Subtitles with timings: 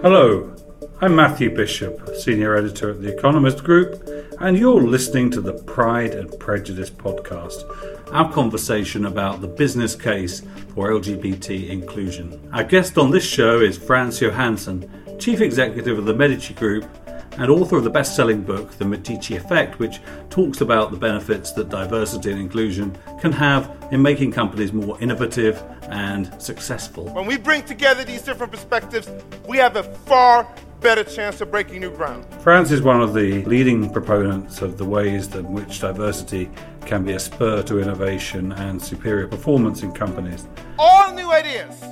[0.00, 0.54] Hello,
[1.00, 4.08] I'm Matthew Bishop, Senior Editor at The Economist Group,
[4.38, 7.64] and you're listening to the Pride and Prejudice podcast,
[8.12, 10.42] our conversation about the business case
[10.72, 12.48] for LGBT inclusion.
[12.52, 14.88] Our guest on this show is Frans Johansson,
[15.18, 16.88] Chief Executive of the Medici Group
[17.32, 21.50] and author of the best selling book, The Medici Effect, which talks about the benefits
[21.52, 25.60] that diversity and inclusion can have in making companies more innovative
[25.90, 27.04] and successful.
[27.14, 29.10] When we bring together these different perspectives,
[29.46, 30.46] we have a far
[30.80, 32.24] better chance of breaking new ground.
[32.40, 36.48] Frans is one of the leading proponents of the ways in which diversity
[36.86, 40.46] can be a spur to innovation and superior performance in companies.
[40.78, 41.82] All new ideas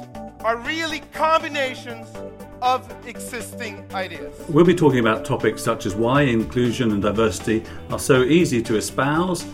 [0.40, 2.06] are really combinations
[2.62, 4.34] of existing ideas.
[4.48, 8.76] We'll be talking about topics such as why inclusion and diversity are so easy to
[8.76, 9.44] espouse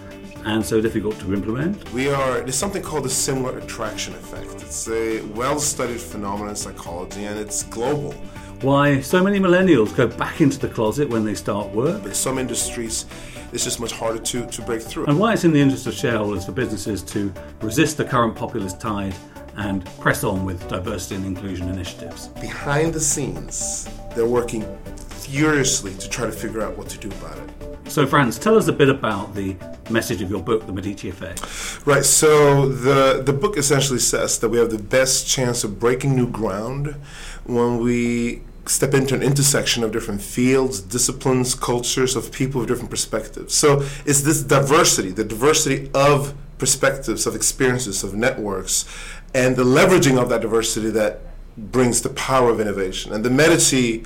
[0.44, 1.90] and so difficult to implement.
[1.92, 4.62] We are, there's something called the similar attraction effect.
[4.62, 8.12] It's a well studied phenomenon in psychology and it's global.
[8.62, 12.04] Why so many millennials go back into the closet when they start work.
[12.04, 13.06] In some industries,
[13.52, 15.06] it's just much harder to, to break through.
[15.06, 18.80] And why it's in the interest of shareholders for businesses to resist the current populist
[18.80, 19.14] tide
[19.56, 22.28] and press on with diversity and inclusion initiatives.
[22.28, 24.62] Behind the scenes, they're working
[24.96, 27.61] furiously to try to figure out what to do about it.
[27.88, 29.56] So, Frans, tell us a bit about the
[29.90, 31.86] message of your book, The Medici Effect.
[31.86, 32.04] Right.
[32.04, 36.28] So, the the book essentially says that we have the best chance of breaking new
[36.28, 36.96] ground
[37.44, 42.90] when we step into an intersection of different fields, disciplines, cultures of people with different
[42.90, 43.54] perspectives.
[43.54, 48.86] So, it's this diversity, the diversity of perspectives, of experiences, of networks,
[49.34, 51.20] and the leveraging of that diversity that
[51.56, 53.12] brings the power of innovation.
[53.12, 54.04] And the Medici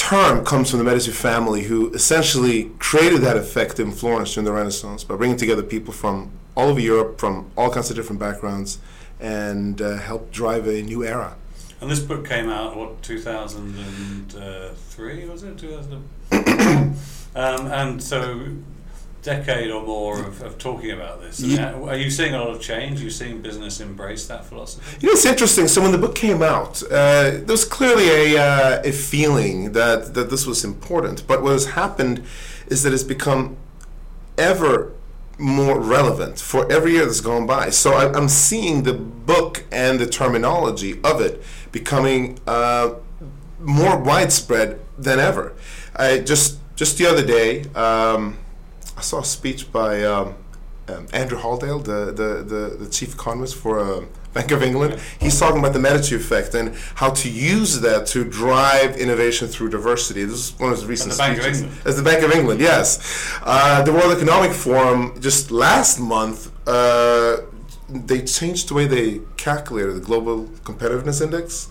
[0.00, 4.52] term comes from the Medici family, who essentially created that effect in Florence during the
[4.52, 8.78] Renaissance by bringing together people from all over Europe, from all kinds of different backgrounds,
[9.20, 11.36] and uh, helped drive a new era.
[11.82, 15.58] And this book came out, what, 2003, was it?
[15.58, 16.08] 2000?
[17.34, 18.46] um, and so
[19.22, 21.40] decade or more of, of talking about this.
[21.40, 21.74] Yeah.
[21.74, 23.00] Are you seeing a lot of change?
[23.00, 24.98] Are you seeing business embrace that philosophy?
[25.00, 25.68] You know, it's interesting.
[25.68, 30.14] So when the book came out, uh, there was clearly a, uh, a feeling that,
[30.14, 31.26] that this was important.
[31.26, 32.24] But what has happened
[32.68, 33.56] is that it's become
[34.38, 34.92] ever
[35.38, 37.70] more relevant for every year that's gone by.
[37.70, 41.42] So I, am seeing the book and the terminology of it
[41.72, 42.94] becoming uh,
[43.58, 45.54] more widespread than ever.
[45.96, 47.64] I just just the other day.
[47.74, 48.38] Um,
[49.00, 50.34] I saw a speech by um,
[50.86, 55.00] um, Andrew Haldane, the, the, the, the, chief economist for uh, Bank of England.
[55.18, 59.70] He's talking about the Medici effect and how to use that to drive innovation through
[59.70, 60.24] diversity.
[60.24, 61.62] This is one of his recent speeches.
[61.86, 63.00] As the Bank of England, yes.
[63.42, 66.52] Uh, the World Economic Forum just last month.
[66.68, 67.38] Uh,
[67.88, 71.70] they changed the way they calculated the global competitiveness index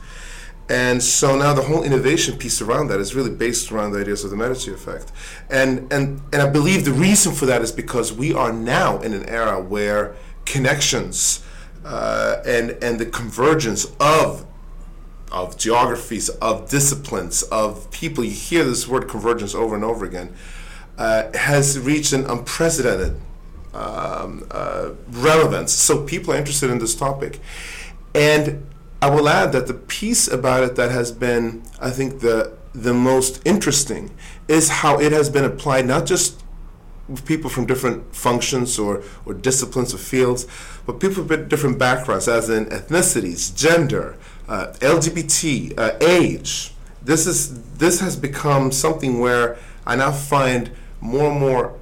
[0.70, 4.24] and so now the whole innovation piece around that is really based around the ideas
[4.24, 5.12] of the Medici effect.
[5.50, 9.14] And, and, and I believe the reason for that is because we are now in
[9.14, 10.16] an era where
[10.46, 11.44] connections
[11.84, 14.46] uh, and, and the convergence of
[15.32, 18.24] of geographies, of disciplines, of people.
[18.24, 20.34] You hear this word convergence over and over again.
[20.98, 23.22] Uh, has reached an unprecedented
[23.74, 25.72] um, uh, relevance.
[25.72, 27.40] So people are interested in this topic,
[28.14, 28.69] and
[29.02, 32.94] I will add that the piece about it that has been, I think, the the
[32.94, 34.12] most interesting
[34.48, 36.44] is how it has been applied not just
[37.08, 40.46] with people from different functions or, or disciplines or fields,
[40.86, 44.16] but people with different backgrounds, as in ethnicities, gender,
[44.48, 46.74] uh, LGBT, uh, age.
[47.02, 50.72] This is this has become something where I now find
[51.02, 51.80] more and more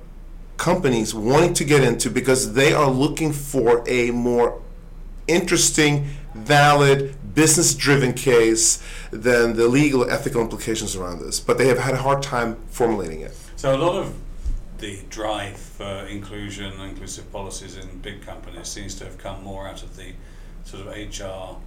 [0.57, 4.61] companies wanting to get into because they are looking for a more
[5.27, 8.81] interesting valid, business driven case
[9.11, 11.39] than the legal, ethical implications around this.
[11.39, 13.35] But they have had a hard time formulating it.
[13.55, 14.13] So, a lot of
[14.77, 19.67] the drive for inclusion and inclusive policies in big companies seems to have come more
[19.67, 20.13] out of the
[20.63, 21.57] sort of HR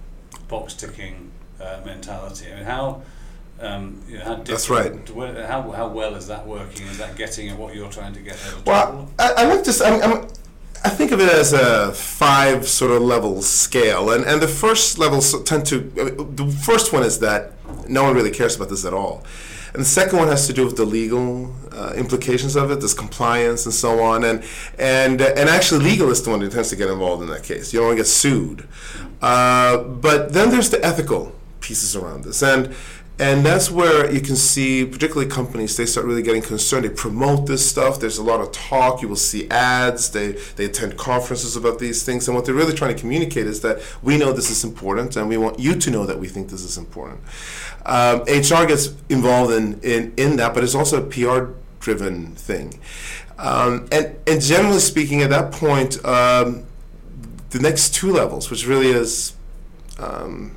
[0.47, 2.51] box ticking uh, mentality.
[2.51, 3.01] I mean, how.
[3.59, 4.91] Um, you know, how That's right.
[5.45, 6.87] How, how well is that working?
[6.87, 8.35] Is that getting at what you're trying to get?
[8.65, 9.85] Well, I, I like to.
[9.85, 10.27] I'm, I'm
[10.83, 14.97] I think of it as a five sort of level scale, and and the first
[14.97, 15.79] levels tend to.
[15.79, 17.53] the first one is that
[17.87, 19.23] no one really cares about this at all,
[19.73, 22.95] and the second one has to do with the legal uh, implications of it, this
[22.95, 24.43] compliance and so on, and
[24.79, 27.71] and and actually legal is the one who tends to get involved in that case.
[27.71, 28.67] You don't want to get sued,
[29.21, 32.73] uh, but then there's the ethical pieces around this, and
[33.19, 36.85] And that's where you can see, particularly companies, they start really getting concerned.
[36.85, 37.99] They promote this stuff.
[37.99, 39.03] There's a lot of talk.
[39.03, 40.09] You will see ads.
[40.09, 42.27] They, they attend conferences about these things.
[42.27, 45.29] And what they're really trying to communicate is that we know this is important and
[45.29, 47.19] we want you to know that we think this is important.
[47.85, 52.79] Um, HR gets involved in, in, in that, but it's also a PR driven thing.
[53.37, 56.65] Um, and, and generally speaking, at that point, um,
[57.51, 59.33] the next two levels, which really is
[59.99, 60.55] um,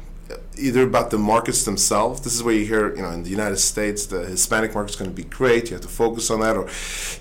[0.56, 2.20] either about the markets themselves.
[2.20, 4.96] This is where you hear, you know, in the United States, the Hispanic market is
[4.96, 5.66] going to be great.
[5.66, 6.68] You have to focus on that, or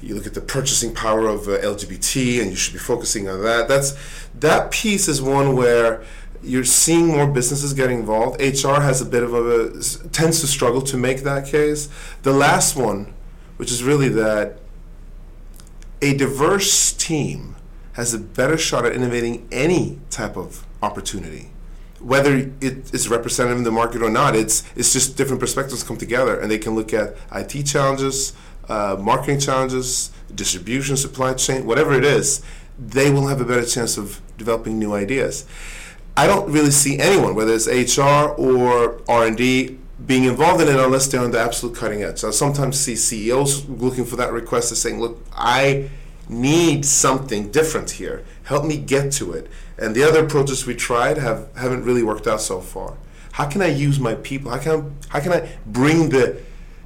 [0.01, 3.41] you look at the purchasing power of uh, LGBT, and you should be focusing on
[3.43, 3.67] that.
[3.67, 3.97] That's
[4.39, 6.03] that piece is one where
[6.41, 8.41] you're seeing more businesses getting involved.
[8.41, 11.89] HR has a bit of a tends to struggle to make that case.
[12.23, 13.13] The last one,
[13.57, 14.59] which is really that
[16.01, 17.55] a diverse team
[17.93, 21.52] has a better shot at innovating any type of opportunity
[22.03, 25.97] whether it is representative in the market or not, it's it's just different perspectives come
[25.97, 28.33] together, and they can look at IT challenges,
[28.67, 32.43] uh, marketing challenges, distribution, supply chain, whatever it is.
[32.77, 35.45] They will have a better chance of developing new ideas.
[36.17, 40.67] I don't really see anyone, whether it's HR or R and D, being involved in
[40.67, 42.23] it unless they're on the absolute cutting edge.
[42.23, 45.89] I sometimes see CEOs looking for that request of saying, "Look, I
[46.29, 48.23] need something different here.
[48.43, 52.27] Help me get to it." And the other approaches we tried have haven't really worked
[52.27, 52.97] out so far.
[53.33, 54.51] How can I use my people?
[54.51, 56.37] How can I, how can I bring the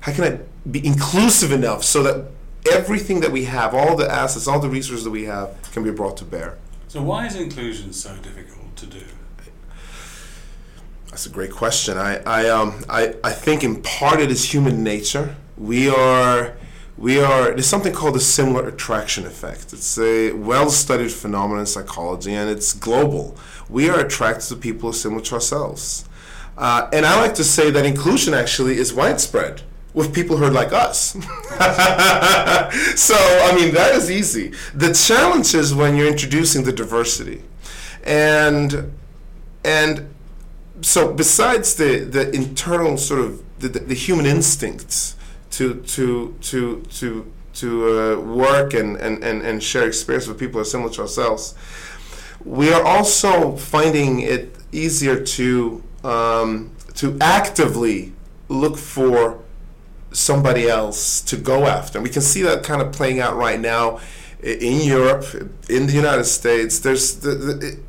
[0.02, 0.40] how can I
[0.70, 2.26] be inclusive enough so that
[2.72, 5.92] everything that we have, all the assets, all the resources that we have, can be
[5.92, 6.58] brought to bear?
[6.88, 9.04] So why is inclusion so difficult to do?
[11.10, 11.98] That's a great question.
[11.98, 15.36] I I um I, I think in part it is human nature.
[15.58, 16.54] We are
[16.98, 19.72] we are there's something called the similar attraction effect.
[19.72, 23.38] It's a well-studied phenomenon in psychology and it's global.
[23.70, 26.06] We are attracted to people similar to ourselves.
[26.58, 29.62] Uh, and i like to say that inclusion actually is widespread
[29.94, 31.16] with people who are like us.
[32.96, 34.54] So i mean that is easy.
[34.74, 37.44] The challenge is when you're introducing the diversity.
[38.04, 38.92] And
[39.64, 40.10] and
[40.82, 45.16] so besides the the internal sort of the, the, the human instincts
[45.58, 50.54] to to to to to uh, work and, and, and, and share experience with people
[50.54, 51.56] who are similar to ourselves.
[52.46, 58.14] We are also finding it easier to um, to actively
[58.48, 59.40] look for
[60.12, 61.98] somebody else to go after.
[61.98, 64.00] And we can see that kind of playing out right now
[64.42, 65.26] in Europe,
[65.68, 66.80] in the United States.
[66.80, 67.80] There's the, the it,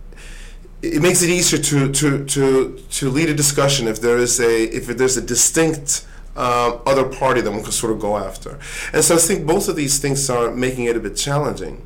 [0.96, 4.64] it makes it easier to, to, to, to lead a discussion if there is a
[4.64, 6.07] if there's a distinct
[6.38, 8.60] um, other party that one can sort of go after.
[8.92, 11.84] And so I think both of these things are making it a bit challenging.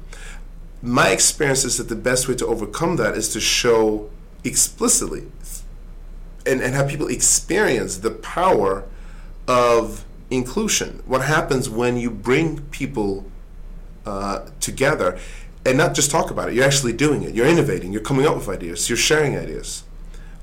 [0.82, 4.10] My experience is that the best way to overcome that is to show
[4.44, 5.24] explicitly
[6.44, 8.84] and, and have people experience the power
[9.48, 11.02] of inclusion.
[11.06, 13.24] What happens when you bring people
[14.04, 15.18] uh, together
[15.64, 18.34] and not just talk about it, you're actually doing it, you're innovating, you're coming up
[18.36, 19.84] with ideas, you're sharing ideas.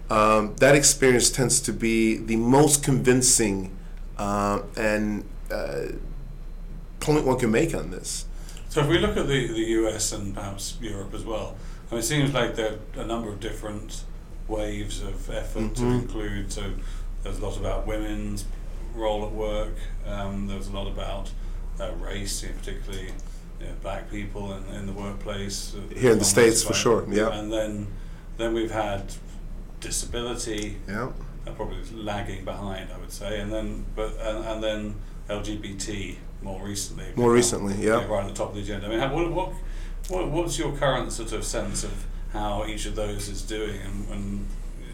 [0.10, 3.76] Um, that experience tends to be the most convincing
[4.20, 5.86] uh, and uh,
[7.00, 8.26] point one can make on this.
[8.68, 11.56] So if we look at the, the US and perhaps Europe as well,
[11.90, 14.04] I mean, it seems like there are a number of different
[14.48, 15.74] waves of effort mm-hmm.
[15.74, 16.52] to include.
[16.52, 16.74] So
[17.24, 18.46] there's a lot about women's
[18.94, 19.76] role at work.
[20.06, 21.32] Um, there's a lot about
[21.80, 23.14] uh, race, particularly
[23.60, 25.74] you know, black people in, in the workplace.
[25.74, 27.06] Uh, Here in the states, for sure.
[27.10, 27.32] Yeah.
[27.32, 27.88] And then
[28.38, 29.14] then we've had
[29.80, 30.78] disability.
[30.88, 31.12] Yeah
[31.46, 34.96] probably lagging behind, I would say, and then but and, and then
[35.30, 37.06] LGBT more recently.
[37.16, 38.06] More recently, yeah.
[38.06, 38.88] right at the top of the agenda.
[38.88, 39.54] I mean, how, what, what,
[40.08, 44.10] what what's your current sort of sense of how each of those is doing, and,
[44.10, 44.48] and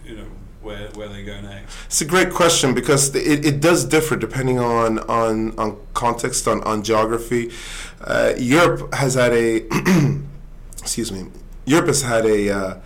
[0.06, 0.28] you know
[0.62, 1.76] where where they go next?
[1.86, 6.64] It's a great question because it, it does differ depending on on on context on
[6.64, 7.52] on geography.
[8.02, 9.66] Uh, Europe has had a
[10.82, 11.28] excuse me.
[11.66, 12.78] Europe has had a uh,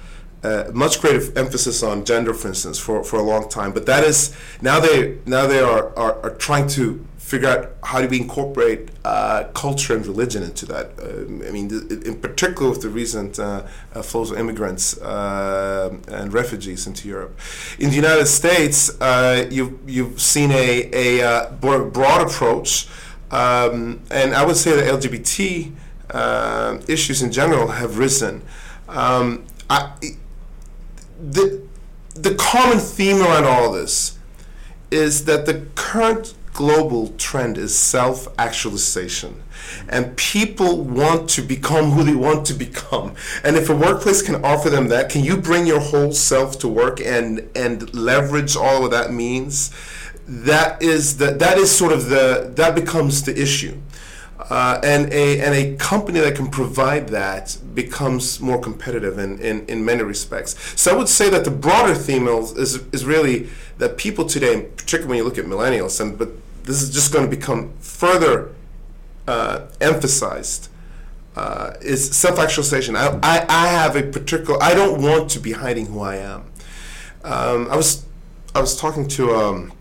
[0.43, 3.73] uh, much greater emphasis on gender, for instance, for, for a long time.
[3.73, 8.01] But that is now they now they are, are, are trying to figure out how
[8.01, 10.91] do we incorporate uh, culture and religion into that.
[10.97, 16.33] Uh, I mean, th- in particular with the recent uh, uh flows of immigrants and
[16.33, 17.37] refugees into Europe.
[17.77, 18.91] In the United States,
[19.51, 22.87] you've you've seen a a broad approach,
[23.29, 25.71] um, and I would say that LGBT
[26.89, 28.41] issues in general have risen.
[28.87, 29.91] Um, I,
[31.19, 31.61] the
[32.13, 34.17] the common theme around all this
[34.91, 39.41] is that the current global trend is self-actualization.
[39.87, 43.13] And people want to become who they want to become.
[43.43, 46.67] And if a workplace can offer them that can you bring your whole self to
[46.67, 49.71] work and and leverage all of that means?
[50.27, 53.77] That is the, that is sort of the that becomes the issue.
[54.39, 59.65] Uh, and a and a company that can provide that becomes more competitive in, in,
[59.67, 60.55] in many respects.
[60.79, 65.07] So I would say that the broader theme is is really that people today, particularly
[65.09, 66.29] when you look at millennials, and but
[66.63, 68.55] this is just going to become further
[69.27, 70.69] uh, emphasized.
[71.35, 72.95] Uh, is self-actualization.
[72.97, 74.61] I, I, I have a particular.
[74.61, 76.51] I don't want to be hiding who I am.
[77.23, 78.05] Um, I was
[78.55, 79.71] I was talking to um,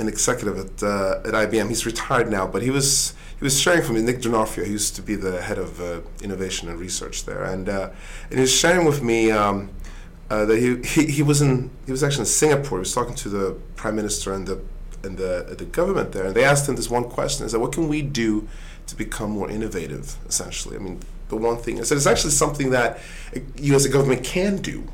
[0.00, 1.68] an executive at uh, at IBM.
[1.68, 4.02] He's retired now, but he was he was sharing from me.
[4.02, 7.68] Nick Donofrio, he used to be the head of uh, innovation and research there, and
[7.68, 7.90] uh,
[8.30, 9.70] and he was sharing with me um,
[10.30, 12.78] uh, that he, he he was in he was actually in Singapore.
[12.78, 14.60] He was talking to the prime minister and the
[15.02, 17.72] and the the government there, and they asked him this one question: "Is that what
[17.72, 18.48] can we do
[18.86, 22.70] to become more innovative?" Essentially, I mean, the one thing I said it's actually something
[22.70, 22.98] that
[23.56, 24.88] you as a government can do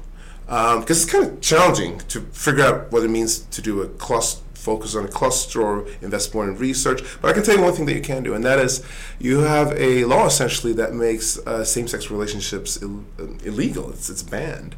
[0.47, 3.89] because um, it's kind of challenging to figure out what it means to do a
[3.89, 7.03] cluster focus on a cluster or invest more in research.
[7.21, 8.85] But I can tell you one thing that you can do, and that is
[9.19, 13.91] you have a law essentially that makes uh, same-sex relationships Ill- uh, illegal.
[13.91, 14.77] It's, it's banned.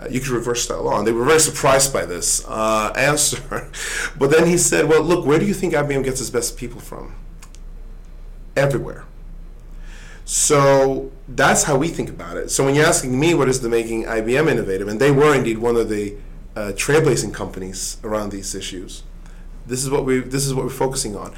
[0.00, 0.98] Uh, you can reverse that law.
[0.98, 3.70] And they were very surprised by this uh, answer.
[4.18, 6.80] but then he said, well, look, where do you think IBM gets its best people
[6.80, 7.14] from?
[8.56, 9.04] Everywhere.
[10.24, 12.50] So that's how we think about it.
[12.50, 15.58] So when you're asking me what is the making IBM innovative, and they were indeed
[15.58, 16.16] one of the
[16.56, 19.04] uh, trailblazing companies around these issues,
[19.66, 21.34] this is what we this is what we're focusing on.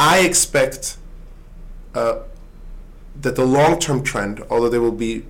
[0.00, 0.96] I expect
[1.94, 2.20] uh,
[3.20, 5.24] that the long-term trend, although there will be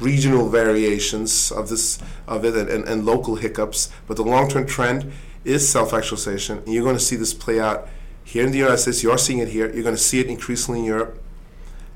[0.00, 5.12] regional variations of this of it and, and, and local hiccups, but the long-term trend
[5.44, 7.88] is self-actualization, and you're going to see this play out
[8.24, 9.02] here in the United States.
[9.02, 9.72] You are seeing it here.
[9.72, 11.20] You're going to see it increasingly in Europe,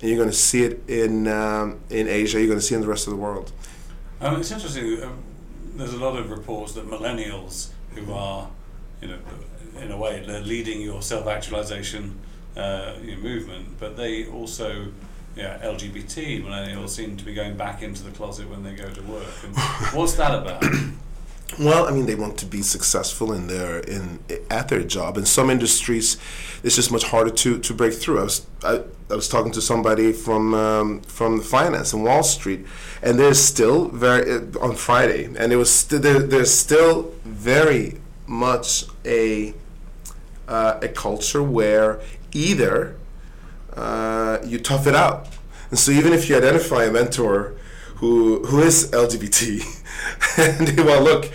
[0.00, 2.38] and you're going to see it in um, in Asia.
[2.38, 3.52] You're going to see it in the rest of the world.
[4.20, 5.02] Um, it's interesting.
[5.02, 5.22] Um,
[5.74, 8.48] there's a lot of reports that millennials who are,
[9.00, 9.18] you know,
[9.80, 12.18] in a way, they're leading your self-actualization
[12.56, 14.88] uh, your movement, but they also,
[15.34, 19.02] yeah, LGBT millennials seem to be going back into the closet when they go to
[19.02, 19.44] work.
[19.44, 19.56] And
[19.94, 20.62] what's that about?
[21.58, 25.18] Well, I mean, they want to be successful in their in at their job.
[25.18, 26.16] In some industries,
[26.62, 28.20] it's just much harder to, to break through.
[28.20, 32.22] I was I, I was talking to somebody from um, from the finance in Wall
[32.22, 32.64] Street,
[33.02, 38.00] and there's still very uh, on Friday, and it was st- there, there's still very
[38.26, 39.52] much a
[40.48, 42.00] uh, a culture where
[42.32, 42.96] either
[43.74, 45.28] uh, you tough it out.
[45.70, 47.54] And so even if you identify a mentor
[47.96, 49.64] who who is LGBT,
[50.38, 51.30] and well, look,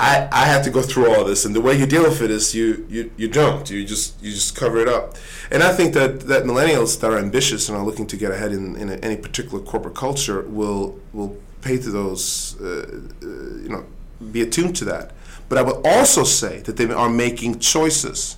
[0.00, 2.30] I, I have to go through all this, and the way you deal with it
[2.30, 3.68] is you, you you don't.
[3.68, 5.16] You just you just cover it up,
[5.50, 8.52] and I think that, that millennials that are ambitious and are looking to get ahead
[8.52, 13.84] in, in any particular corporate culture will will pay to those uh, uh, you know
[14.30, 15.12] be attuned to that,
[15.48, 18.36] but I would also say that they are making choices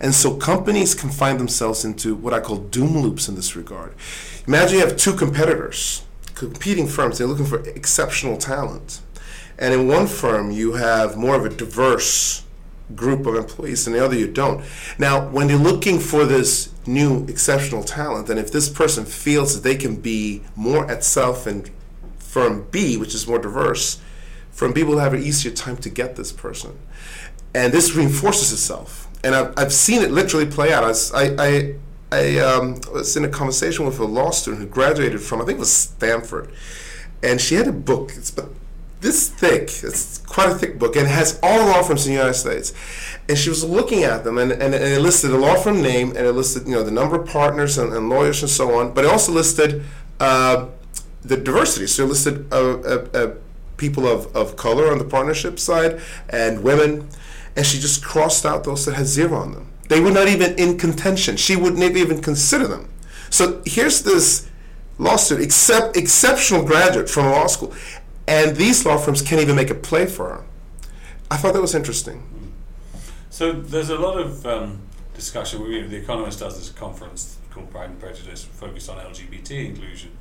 [0.00, 3.94] and so companies can find themselves into what I call doom loops in this regard.
[4.46, 6.02] Imagine you have two competitors,
[6.34, 9.00] competing firms, they're looking for exceptional talent.
[9.58, 12.44] And in one firm, you have more of a diverse
[12.96, 14.64] group of employees, and the other you don't.
[14.98, 19.62] Now, when they're looking for this new exceptional talent, and if this person feels that
[19.62, 21.66] they can be more at self in
[22.18, 24.00] firm B, which is more diverse,
[24.60, 26.78] firm B will have an easier time to get this person.
[27.54, 30.84] And this reinforces itself and I've, I've seen it literally play out.
[31.14, 31.74] I, I,
[32.12, 35.56] I um, was in a conversation with a law student who graduated from, I think
[35.56, 36.50] it was Stanford,
[37.22, 38.12] and she had a book.
[38.16, 38.48] It's but
[39.00, 39.62] this thick.
[39.82, 42.38] It's quite a thick book, and it has all the law firms in the United
[42.38, 42.72] States.
[43.28, 46.10] And she was looking at them, and, and, and it listed the law firm name,
[46.10, 48.94] and it listed you know the number of partners and, and lawyers and so on.
[48.94, 49.84] But it also listed
[50.18, 50.66] uh,
[51.22, 51.86] the diversity.
[51.86, 53.34] So it listed uh, uh, uh
[53.80, 57.08] people of, of color on the partnership side and women
[57.56, 59.68] and she just crossed out those that had zero on them.
[59.88, 61.36] They were not even in contention.
[61.36, 62.88] She would not even consider them.
[63.28, 64.48] So here's this
[64.98, 67.74] law student, except exceptional graduate from law school,
[68.28, 70.44] and these law firms can't even make a play for her.
[71.30, 72.22] I thought that was interesting.
[73.30, 74.82] So there's a lot of um,
[75.14, 75.62] discussion.
[75.90, 80.12] The Economist does this conference called Pride and Prejudice, focused on LGBT inclusion,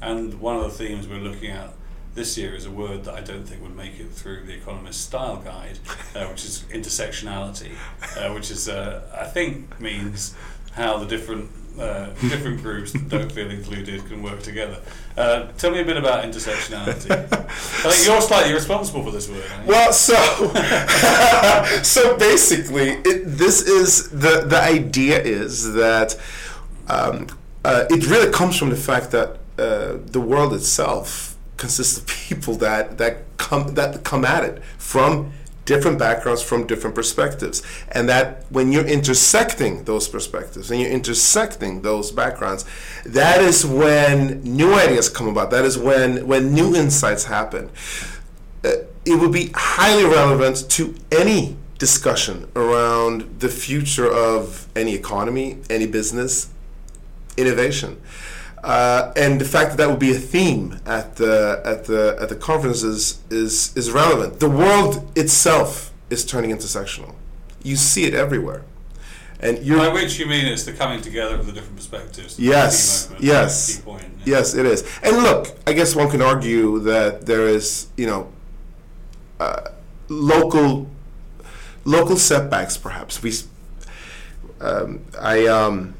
[0.00, 1.74] and one of the themes we're looking at
[2.18, 5.02] this year is a word that I don't think would make it through the Economist
[5.02, 5.78] style guide,
[6.16, 7.72] uh, which is intersectionality,
[8.16, 10.34] uh, which is uh, I think means
[10.72, 11.48] how the different
[11.78, 14.80] uh, different groups that don't feel included can work together.
[15.16, 17.08] Uh, tell me a bit about intersectionality.
[17.12, 19.44] I think you're slightly responsible for this word.
[19.64, 20.16] Well, so
[21.84, 26.18] so basically, it, this is the the idea is that
[26.88, 27.28] um,
[27.64, 31.27] uh, it really comes from the fact that the world itself
[31.58, 35.32] consists of people that that come that come at it from
[35.68, 37.62] different backgrounds from different perspectives.
[37.92, 42.64] And that when you're intersecting those perspectives and you're intersecting those backgrounds,
[43.04, 45.50] that is when new ideas come about.
[45.50, 47.68] That is when, when new insights happen.
[48.64, 48.70] Uh,
[49.04, 55.86] it would be highly relevant to any discussion around the future of any economy, any
[55.86, 56.48] business,
[57.36, 58.00] innovation.
[58.64, 62.28] Uh, and the fact that that would be a theme at the at the at
[62.28, 64.40] the conferences is is relevant.
[64.40, 67.14] The world itself is turning intersectional.
[67.62, 68.64] You see it everywhere,
[69.40, 72.38] and you by which you mean it's the coming together of the different perspectives.
[72.38, 74.36] Yes, moment, yes, point, yeah.
[74.36, 74.82] yes, it is.
[75.02, 78.32] And look, I guess one can argue that there is, you know,
[79.38, 79.70] uh,
[80.08, 80.88] local
[81.84, 82.76] local setbacks.
[82.76, 83.32] Perhaps we.
[84.60, 85.46] Um, I.
[85.46, 85.94] Um,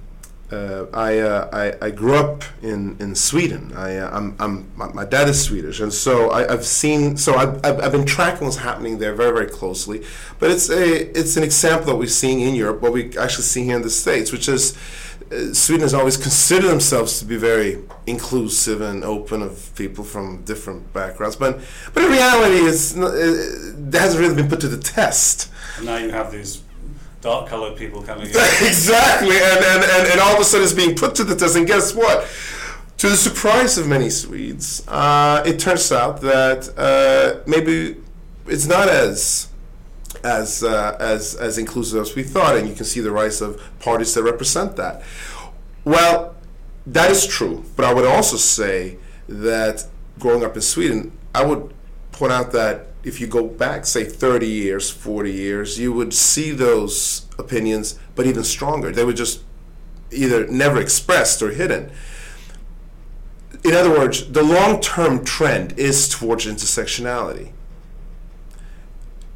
[0.50, 3.72] uh, I, uh, I, I grew up in, in Sweden.
[3.76, 7.18] I, uh, I'm, I'm, my, my, dad is Swedish, and so I, have seen.
[7.18, 10.06] So I've, I've, I've, been tracking what's happening there very very closely.
[10.38, 13.64] But it's a it's an example that we're seeing in Europe, what we actually see
[13.64, 14.74] here in the states, which is
[15.30, 20.44] uh, Sweden has always considered themselves to be very inclusive and open of people from
[20.44, 21.36] different backgrounds.
[21.36, 21.60] But
[21.92, 25.50] but in reality, it's not, it hasn't really been put to the test.
[25.76, 26.62] And now you have these
[27.20, 28.30] dark colored people coming in.
[28.62, 31.56] exactly, and, and, and, and all of a sudden it's being put to the test.
[31.56, 32.28] And guess what?
[32.98, 37.96] To the surprise of many Swedes, uh, it turns out that uh, maybe
[38.46, 39.48] it's not as
[40.24, 43.62] as uh, as as inclusive as we thought, and you can see the rise of
[43.78, 45.02] parties that represent that.
[45.84, 46.34] Well,
[46.86, 48.98] that is true, but I would also say
[49.28, 49.86] that
[50.18, 51.72] growing up in Sweden, I would
[52.18, 56.50] point out that if you go back, say, 30 years, 40 years, you would see
[56.50, 58.90] those opinions, but even stronger.
[58.90, 59.42] They were just
[60.10, 61.92] either never expressed or hidden.
[63.64, 67.52] In other words, the long term trend is towards intersectionality.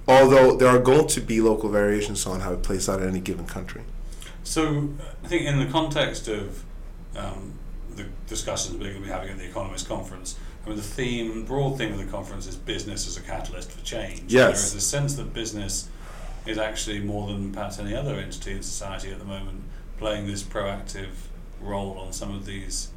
[0.08, 3.20] Although there are going to be local variations on how it plays out in any
[3.20, 3.82] given country.
[4.42, 4.90] So,
[5.22, 6.64] I think in the context of
[7.16, 7.52] um,
[7.94, 11.44] the discussions we're going to be having at the Economist Conference, I mean, the theme,
[11.44, 14.32] broad theme of the conference is business as a catalyst for change.
[14.32, 14.32] Yes.
[14.32, 15.88] There is a sense that business
[16.46, 19.62] is actually more than perhaps any other entity in society at the moment
[19.98, 21.10] playing this proactive
[21.60, 22.90] role on some of these,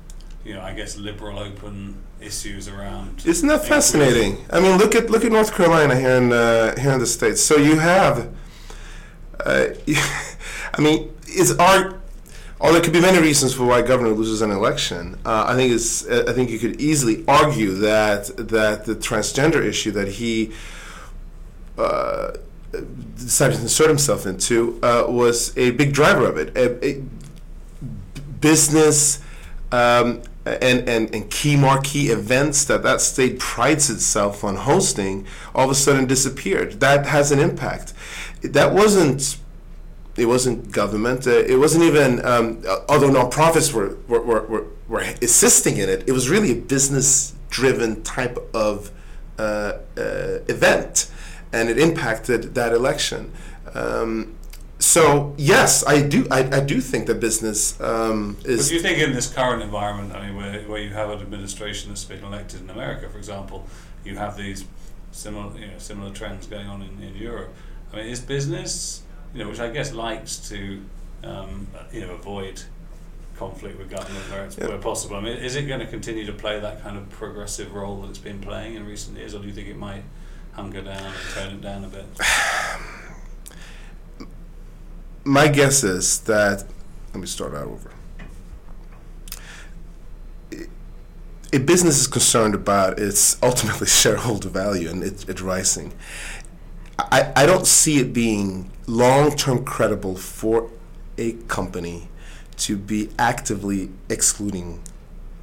[0.44, 3.24] you know, I guess liberal open issues around.
[3.26, 4.46] Isn't that fascinating?
[4.52, 7.42] I mean, look at look at North Carolina here in uh, here in the states.
[7.42, 8.34] So you have,
[9.40, 9.68] uh,
[10.74, 12.02] I mean, is art
[12.68, 15.20] Oh, there could be many reasons for why a governor loses an election.
[15.24, 19.92] Uh, I think it's, I think you could easily argue that that the transgender issue
[19.92, 20.52] that he
[21.78, 22.32] uh,
[23.16, 26.58] decided to insert himself into uh, was a big driver of it.
[26.58, 27.04] A, a
[28.42, 29.20] business
[29.72, 35.66] um, and, and, and key marquee events that that state prides itself on hosting all
[35.66, 36.80] of a sudden disappeared.
[36.80, 37.94] That has an impact.
[38.42, 39.38] That wasn't
[40.18, 41.28] it wasn't government.
[41.28, 46.12] Uh, it wasn't even, um, although nonprofits were, were, were, were, assisting in it, it
[46.12, 48.92] was really a business driven type of
[49.38, 51.12] uh, uh, event.
[51.52, 53.32] And it impacted that election.
[53.74, 54.36] Um,
[54.80, 56.28] so yes, I do.
[56.30, 58.58] I, I do think that business um, is.
[58.58, 61.22] But do you think in this current environment, I mean, where, where you have an
[61.22, 63.66] administration that's been elected in America, for example,
[64.04, 64.66] you have these
[65.12, 67.54] similar you know similar trends going on in, in Europe.
[67.94, 69.02] I mean, is business
[69.36, 70.82] you know, which I guess likes to,
[71.24, 72.64] um, you know, avoid
[73.36, 75.18] conflict with government where it's where possible.
[75.18, 78.10] I mean, is it going to continue to play that kind of progressive role that
[78.10, 80.04] it's been playing in recent years, or do you think it might
[80.54, 82.06] hunker down and tone it down a bit?
[85.26, 86.64] My guess is that.
[87.14, 87.92] Let me start out over.
[91.54, 95.94] A business is concerned about its ultimately shareholder value and its, its rising.
[96.98, 100.70] I, I don't see it being long term credible for
[101.18, 102.08] a company
[102.58, 104.82] to be actively excluding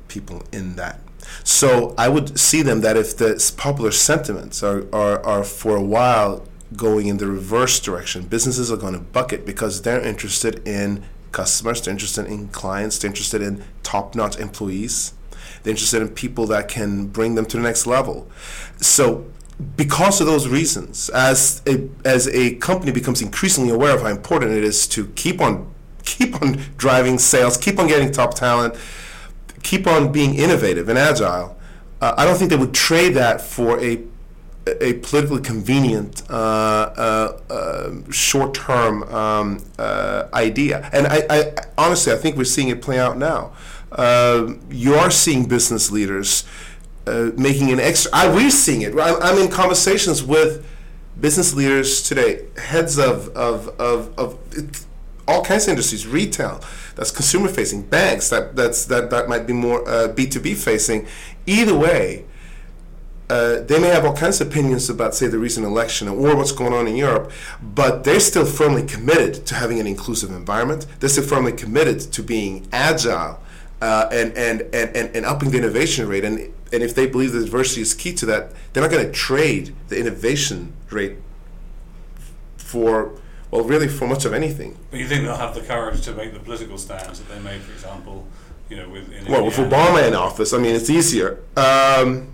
[0.08, 1.00] people in that.
[1.44, 5.82] So I would see them that if the popular sentiments are, are, are for a
[5.82, 11.04] while going in the reverse direction, businesses are going to bucket because they're interested in
[11.30, 15.14] customers, they're interested in clients, they're interested in top notch employees,
[15.62, 18.28] they're interested in people that can bring them to the next level.
[18.78, 19.26] So
[19.76, 24.52] because of those reasons, as a, as a company becomes increasingly aware of how important
[24.52, 25.72] it is to keep on
[26.04, 28.74] keep on driving sales, keep on getting top talent,
[29.62, 31.56] keep on being innovative and agile,
[32.00, 34.02] uh, I don't think they would trade that for a
[34.80, 40.88] a politically convenient, uh, uh, um, short-term um, uh, idea.
[40.92, 43.52] And I, I, honestly, I think we're seeing it play out now.
[43.90, 46.44] Uh, you are seeing business leaders
[47.06, 48.10] uh, making an extra.
[48.12, 48.92] I, we're seeing it.
[48.98, 50.66] I'm, I'm, in conversations with
[51.20, 54.84] business leaders today, heads of of of, of it,
[55.28, 56.62] all kinds of industries, retail,
[56.96, 61.06] that's consumer facing, banks, that that's that that might be more B two B facing.
[61.46, 62.24] Either way,
[63.32, 66.52] uh, they may have all kinds of opinions about, say, the recent election or what's
[66.52, 70.86] going on in Europe, but they're still firmly committed to having an inclusive environment.
[71.00, 73.40] They're still firmly committed to being agile
[73.82, 76.24] uh, and, and, and, and, and upping the innovation rate.
[76.24, 76.38] And,
[76.72, 79.74] and if they believe that diversity is key to that, they're not going to trade
[79.88, 81.16] the innovation rate
[82.56, 84.78] for, well, really for much of anything.
[84.92, 87.60] But you think they'll have the courage to make the political stands that they made,
[87.60, 88.28] for example,
[88.70, 91.40] you know, with well, with Obama in office, I mean, it's easier.
[91.56, 92.28] Um,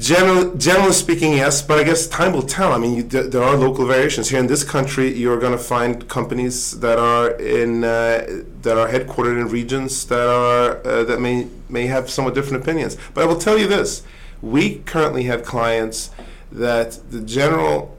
[0.00, 2.72] General, generally speaking, yes, but I guess time will tell.
[2.72, 5.12] I mean, you, there, there, are local variations here in this country.
[5.12, 10.26] You're going to find companies that are in uh, that are headquartered in regions that
[10.26, 12.96] are uh, that may may have somewhat different opinions.
[13.12, 14.02] But I will tell you this:
[14.40, 16.10] we currently have clients
[16.50, 17.98] that the general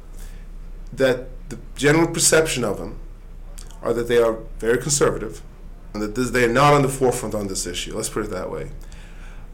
[0.91, 2.97] that the general perception of them
[3.83, 5.43] are that they are very conservative
[5.93, 7.95] and that this, they are not on the forefront on this issue.
[7.95, 8.71] Let's put it that way.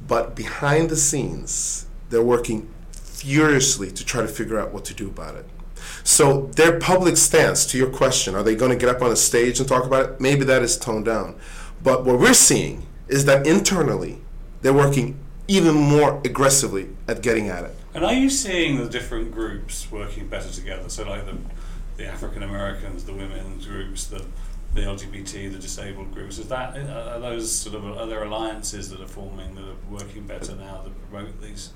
[0.08, 5.08] But behind the scenes they're working furiously to try to figure out what to do
[5.08, 5.46] about it.
[6.04, 9.16] So their public stance, to your question, are they going to get up on a
[9.16, 10.22] stage and talk about it?
[10.22, 11.36] Maybe that is toned down.
[11.84, 14.22] But what we're seeing is that internally,
[14.62, 17.76] they're working even more aggressively at getting at it.
[17.94, 20.90] And are you seeing the different groups working better together?
[20.90, 21.38] So like the,
[21.98, 24.26] the African Americans, the women's groups, the
[24.74, 26.38] the LGBT, the disabled groups.
[26.38, 30.28] Is that are those sort of are there alliances that are forming that are working
[30.28, 31.72] better now that promote these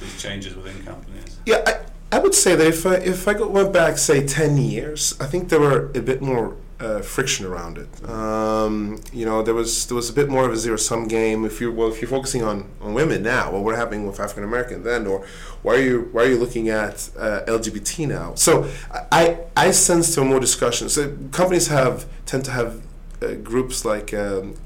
[0.00, 1.38] these changes within companies?
[1.46, 5.14] Yeah, I, I would say that if I, if I went back, say, 10 years,
[5.20, 8.08] I think there were a bit more uh, friction around it.
[8.08, 11.44] Um, you know, there was there was a bit more of a zero sum game.
[11.44, 14.44] If you're well, if you're focusing on, on women now, well, what happening with African
[14.44, 15.26] American then, or
[15.62, 18.34] why are you why are you looking at uh, LGBT now?
[18.34, 18.70] So
[19.10, 20.92] I I sense there are more discussions.
[20.92, 22.82] So companies have tend to have
[23.22, 24.56] uh, groups like um,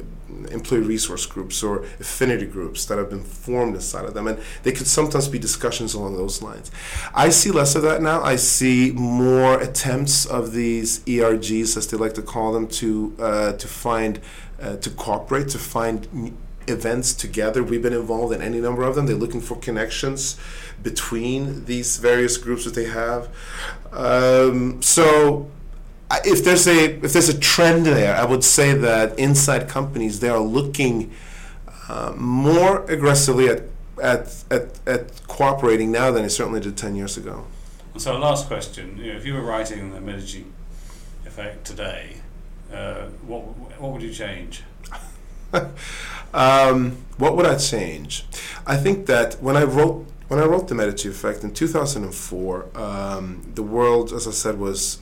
[0.51, 4.73] employee resource groups or affinity groups that have been formed inside of them, and they
[4.73, 6.71] could sometimes be discussions along those lines.
[7.15, 8.23] I see less of that now.
[8.23, 13.53] I see more attempts of these ERGs, as they like to call them, to uh,
[13.53, 14.21] to find
[14.61, 17.63] uh, to cooperate, to find events together.
[17.63, 19.07] We've been involved in any number of them.
[19.07, 20.39] They're looking for connections
[20.83, 23.29] between these various groups that they have.
[23.93, 25.51] Um, so
[26.25, 30.29] if there's a if there's a trend there, I would say that inside companies they
[30.29, 31.13] are looking
[31.89, 33.63] uh, more aggressively at,
[34.03, 37.47] at at at cooperating now than they certainly did ten years ago.
[37.97, 40.45] So, last question: you know, if you were writing the Medici
[41.27, 42.17] effect today,
[42.73, 43.43] uh, what
[43.81, 44.63] what would you change?
[46.35, 48.25] um, what would I change?
[48.67, 53.53] I think that when I wrote when I wrote the Medici effect in 2004, um,
[53.55, 54.99] the world, as I said, was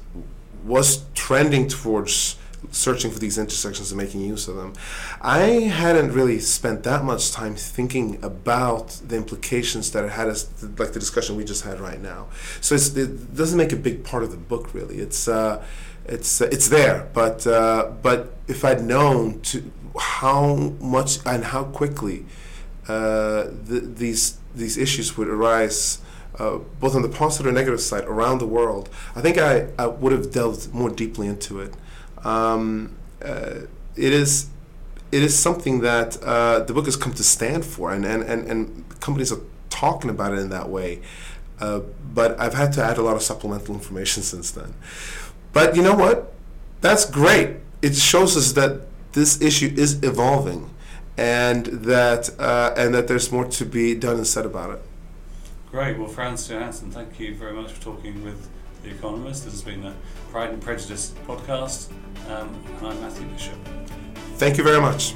[0.69, 2.37] was trending towards
[2.71, 4.73] searching for these intersections and making use of them.
[5.21, 5.41] I
[5.83, 10.93] hadn't really spent that much time thinking about the implications that it had, as like
[10.93, 12.29] the discussion we just had right now.
[12.61, 14.99] So it doesn't make a big part of the book really.
[14.99, 15.65] It's uh,
[16.05, 21.65] it's uh, it's there, but uh, but if I'd known to how much and how
[21.65, 22.27] quickly
[22.89, 26.01] uh, the, these these issues would arise
[26.39, 29.87] uh, both on the positive and negative side around the world, I think I, I
[29.87, 31.75] would have delved more deeply into it.
[32.25, 33.61] Um, uh,
[33.97, 34.51] it is
[35.11, 38.47] it is something that uh, the book has come to stand for, and, and, and,
[38.47, 41.01] and companies are talking about it in that way.
[41.61, 41.81] Uh,
[42.15, 44.75] but I've had to add a lot of supplemental information since then.
[45.53, 46.35] But you know what?
[46.81, 47.57] That's great.
[47.83, 50.71] It shows us that this issue is evolving,
[51.17, 54.83] and that uh, and that there's more to be done and said about it.
[55.71, 55.99] Great.
[55.99, 58.49] Well, Frans Johansson, thank you very much for talking with
[58.83, 59.45] The Economist.
[59.45, 59.93] This has been the
[60.31, 61.91] Pride and Prejudice podcast,
[62.31, 63.55] um, and I'm Matthew Bishop.
[64.37, 65.13] Thank you very much.